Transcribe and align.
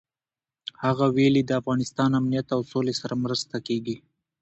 هغه 0.83 1.05
ویلي، 1.15 1.41
د 1.45 1.51
افغانستان 1.61 2.09
امنیت 2.19 2.47
او 2.55 2.61
سولې 2.71 2.93
سره 3.01 3.13
مرسته 3.23 3.55
کېږي. 3.67 3.97